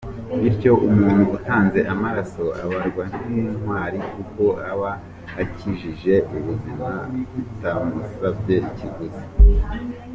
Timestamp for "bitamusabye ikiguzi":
7.13-9.23